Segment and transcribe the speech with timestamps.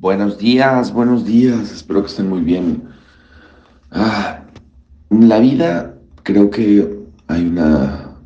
[0.00, 2.84] Buenos días, buenos días, espero que estén muy bien.
[3.90, 4.44] Ah,
[5.10, 8.16] en la vida creo que hay una,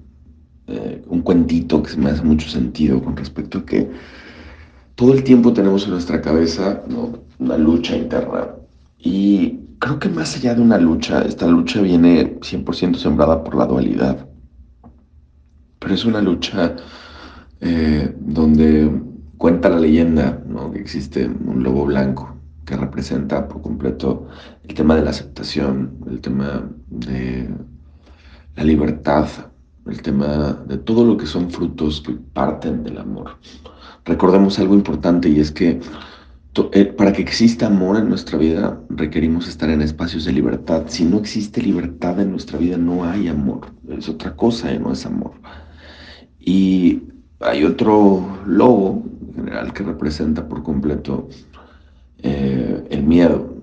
[0.67, 3.91] eh, un cuentito que se me hace mucho sentido con respecto a que
[4.97, 6.83] todo el tiempo tenemos en nuestra cabeza
[7.39, 8.49] una lucha interna.
[8.99, 13.65] Y creo que más allá de una lucha, esta lucha viene 100% sembrada por la
[13.65, 14.27] dualidad.
[15.79, 16.77] Pero es una lucha
[17.63, 18.15] eh,
[19.63, 20.43] cuenta la leyenda
[20.73, 22.35] que existe un lobo blanco
[22.65, 24.27] que representa por completo
[24.65, 27.49] el tema de la aceptación, el tema de
[28.57, 29.29] la libertad,
[29.87, 33.39] el tema de todo lo que son frutos que parten del amor.
[34.05, 35.79] Recordemos algo importante y es que
[36.73, 40.87] eh, para que exista amor en nuestra vida requerimos estar en espacios de libertad.
[40.89, 43.69] Si no existe libertad en nuestra vida no hay amor.
[43.89, 45.35] Es otra cosa y no es amor.
[46.41, 47.03] Y
[47.39, 51.29] hay otro lobo general que representa por completo
[52.19, 53.57] eh, el miedo.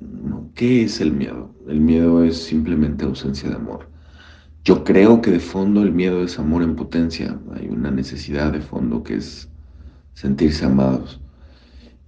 [0.55, 1.53] ¿Qué es el miedo?
[1.67, 3.89] El miedo es simplemente ausencia de amor.
[4.63, 7.39] Yo creo que de fondo el miedo es amor en potencia.
[7.53, 9.49] Hay una necesidad de fondo que es
[10.13, 11.21] sentirse amados.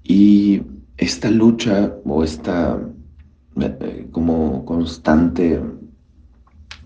[0.03, 0.64] Y
[0.98, 2.80] esta lucha o esta
[3.59, 5.62] eh, como constante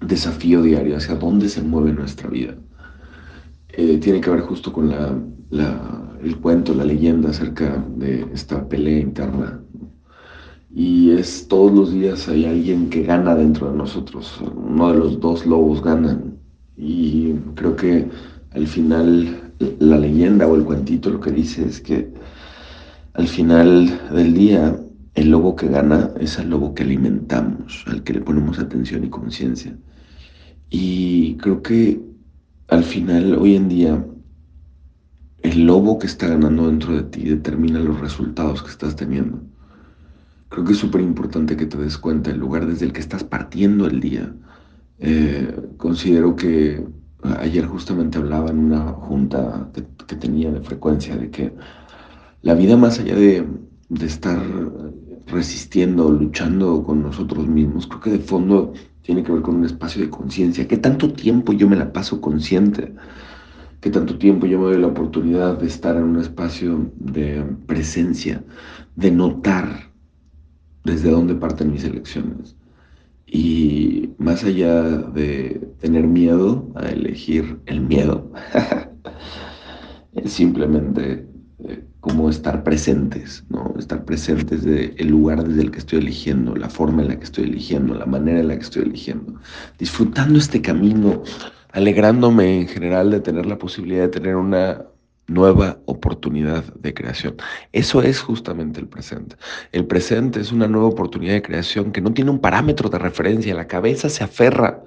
[0.02, 2.56] desafío diario hacia dónde se mueve nuestra vida,
[3.78, 9.00] eh, tiene que ver justo con la el cuento, la leyenda acerca de esta pelea
[9.00, 9.62] interna.
[10.74, 14.42] Y es todos los días hay alguien que gana dentro de nosotros.
[14.42, 16.38] Uno de los dos lobos ganan.
[16.76, 18.10] Y creo que
[18.52, 22.12] al final la leyenda o el cuentito lo que dice es que
[23.14, 24.78] al final del día
[25.14, 29.10] el lobo que gana es el lobo que alimentamos, al que le ponemos atención y
[29.10, 29.78] conciencia.
[30.70, 32.02] Y creo que
[32.68, 34.06] al final, hoy en día,
[35.42, 39.42] el lobo que está ganando dentro de ti determina los resultados que estás teniendo.
[40.50, 43.24] Creo que es súper importante que te des cuenta el lugar desde el que estás
[43.24, 44.34] partiendo el día.
[45.00, 46.84] Eh, considero que
[47.40, 51.54] ayer justamente hablaba en una junta que, tenía de frecuencia de que
[52.42, 53.46] la vida más allá de,
[53.90, 54.40] de estar
[55.28, 58.74] resistiendo, luchando con nosotros mismos, creo que de fondo
[59.06, 60.68] tiene que ver con un espacio de conciencia.
[60.68, 62.94] ¿Qué tanto tiempo yo me la paso consciente?
[63.86, 68.44] que tanto tiempo yo me doy la oportunidad de estar en un espacio de presencia,
[68.96, 69.92] de notar
[70.84, 72.56] desde dónde parten mis elecciones.
[73.28, 78.32] Y más allá de tener miedo a elegir el miedo,
[80.26, 81.28] simplemente
[82.30, 83.74] estar presentes, ¿no?
[83.78, 87.26] Estar presentes del el lugar desde el que estoy eligiendo, la forma en la que
[87.26, 89.40] estoy eligiendo, la manera en la que estoy eligiendo,
[89.78, 91.24] disfrutando este camino
[91.72, 94.86] alegrándome en general de tener la posibilidad de tener una
[95.28, 97.36] nueva oportunidad de creación.
[97.74, 99.36] Eso es justamente el presente.
[99.72, 103.56] El presente es una nueva oportunidad de creación que no tiene un parámetro de referencia.
[103.56, 104.84] La cabeza se aferra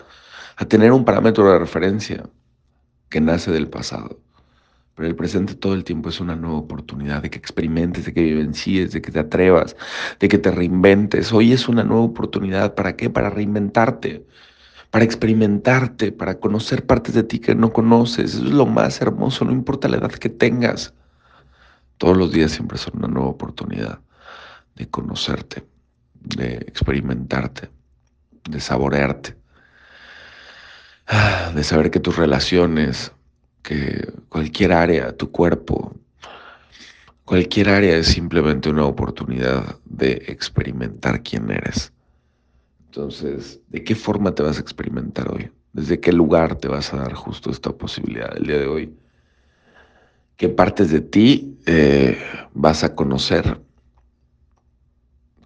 [0.56, 2.24] a tener un parámetro de referencia
[3.10, 4.20] que nace del pasado.
[4.98, 8.20] Pero el presente todo el tiempo es una nueva oportunidad de que experimentes, de que
[8.20, 9.76] vivencies, de que te atrevas,
[10.19, 11.32] de que te reinventes.
[11.32, 12.75] Hoy es una nueva oportunidad.
[12.75, 13.08] ¿Para qué?
[13.08, 14.26] Para reinventarte
[14.91, 18.34] para experimentarte, para conocer partes de ti que no conoces.
[18.34, 20.94] Eso es lo más hermoso, no importa la edad que tengas.
[21.98, 24.00] Todos los días siempre son una nueva oportunidad
[24.76, 25.64] de conocerte,
[26.14, 27.69] de experimentarte,
[28.48, 29.37] de saborearte,
[31.54, 33.12] de saber que tus relaciones,
[34.28, 35.94] cualquier área, tu cuerpo,
[37.24, 41.92] cualquier área es simplemente una oportunidad de experimentar quién eres
[42.88, 45.50] entonces, ¿de qué forma te vas a experimentar hoy?
[45.72, 48.94] ¿Desde qué lugar te vas a dar justo esta posibilidad el día de hoy?
[50.36, 52.18] ¿Qué partes de ti eh,
[52.54, 53.60] vas a conocer?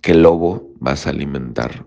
[0.00, 1.84] ¿Qué lobo vas a alimentar?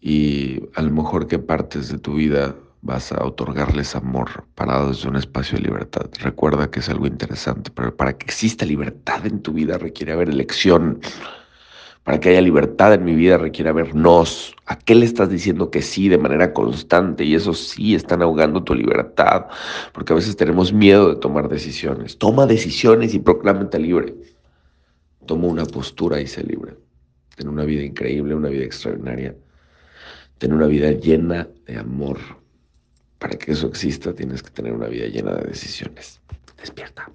[0.00, 5.08] Y a lo mejor qué partes de tu vida vas a otorgarles amor parado desde
[5.08, 6.10] un espacio de libertad.
[6.20, 10.28] Recuerda que es algo interesante, pero para que exista libertad en tu vida requiere haber
[10.28, 11.00] elección
[12.04, 14.56] para que haya libertad en mi vida requiere haber nos.
[14.66, 17.24] ¿A qué le estás diciendo que sí de manera constante?
[17.24, 19.46] Y eso sí están ahogando tu libertad,
[19.92, 22.18] porque a veces tenemos miedo de tomar decisiones.
[22.18, 24.14] Toma decisiones y proclámate libre.
[25.26, 26.74] Toma una postura y sé libre.
[27.36, 29.36] Ten una vida increíble, una vida extraordinaria.
[30.38, 32.18] Ten una vida llena de amor.
[33.22, 36.20] Para que eso exista tienes que tener una vida llena de decisiones.
[36.58, 37.08] Despierta.